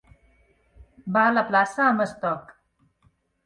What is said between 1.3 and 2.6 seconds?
la plaça amb estoc.